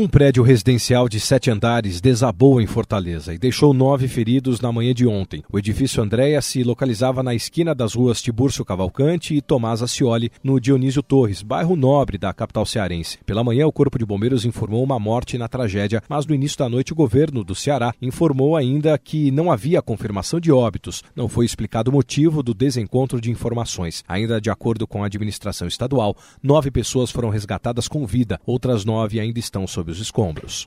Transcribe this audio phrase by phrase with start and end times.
[0.00, 4.94] Um prédio residencial de sete andares desabou em Fortaleza e deixou nove feridos na manhã
[4.94, 5.42] de ontem.
[5.52, 10.60] O edifício Andréa se localizava na esquina das ruas Tibúrcio Cavalcante e Tomás Acioli, no
[10.60, 13.18] Dionísio Torres, bairro nobre da capital cearense.
[13.26, 16.68] Pela manhã, o Corpo de Bombeiros informou uma morte na tragédia, mas no início da
[16.68, 21.02] noite o governo do Ceará informou ainda que não havia confirmação de óbitos.
[21.16, 24.04] Não foi explicado o motivo do desencontro de informações.
[24.06, 29.18] Ainda de acordo com a administração estadual, nove pessoas foram resgatadas com vida, outras nove
[29.18, 30.64] ainda estão sob os escombros.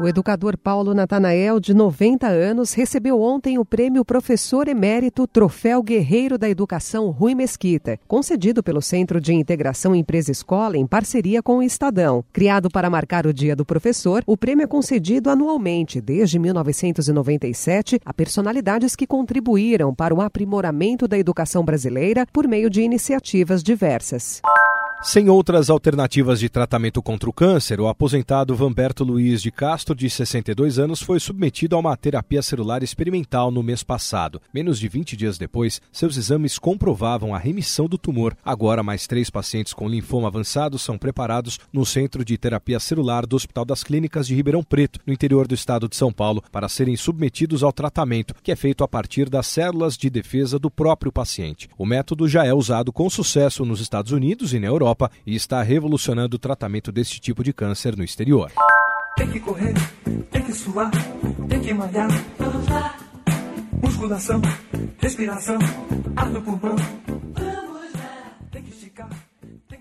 [0.00, 6.38] O educador Paulo Natanael, de 90 anos, recebeu ontem o prêmio Professor Emérito Troféu Guerreiro
[6.38, 12.24] da Educação Rui Mesquita, concedido pelo Centro de Integração Empresa-Escola em parceria com o Estadão.
[12.32, 18.14] Criado para marcar o Dia do Professor, o prêmio é concedido anualmente desde 1997 a
[18.14, 24.40] personalidades que contribuíram para o aprimoramento da educação brasileira por meio de iniciativas diversas.
[25.02, 30.10] Sem outras alternativas de tratamento contra o câncer, o aposentado Vamberto Luiz de Castro, de
[30.10, 34.42] 62 anos, foi submetido a uma terapia celular experimental no mês passado.
[34.52, 38.36] Menos de 20 dias depois, seus exames comprovavam a remissão do tumor.
[38.44, 43.36] Agora, mais três pacientes com linfoma avançado são preparados no Centro de Terapia Celular do
[43.36, 46.94] Hospital das Clínicas de Ribeirão Preto, no interior do estado de São Paulo, para serem
[46.94, 51.70] submetidos ao tratamento, que é feito a partir das células de defesa do próprio paciente.
[51.78, 55.34] O método já é usado com sucesso nos Estados Unidos e na Europa Europa e
[55.34, 58.50] está revolucionando o tratamento deste tipo de câncer no exterior.
[59.16, 59.74] Tem que correr,
[60.30, 60.90] tem que suar,
[61.48, 62.08] tem que malhar.
[63.82, 64.40] Musculação,
[64.98, 65.58] respiração,
[66.16, 66.76] ar no pulmão.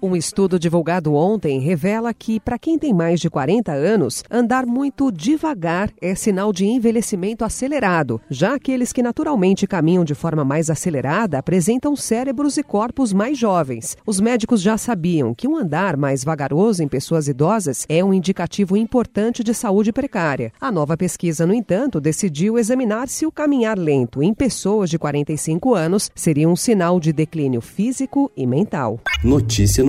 [0.02, 5.12] Um estudo divulgado ontem revela que, para quem tem mais de 40 anos, andar muito
[5.12, 8.22] devagar é sinal de envelhecimento acelerado.
[8.30, 13.98] Já aqueles que naturalmente caminham de forma mais acelerada apresentam cérebros e corpos mais jovens.
[14.06, 18.78] Os médicos já sabiam que um andar mais vagaroso em pessoas idosas é um indicativo
[18.78, 20.54] importante de saúde precária.
[20.62, 25.76] A nova pesquisa, no entanto, decidiu examinar se o caminhar lento em pessoas de 45
[25.76, 28.98] anos seria um sinal de declínio físico e mental.
[29.22, 29.89] Notícia